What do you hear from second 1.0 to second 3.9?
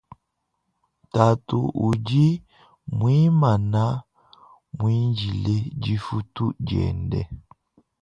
Tatu udi muimana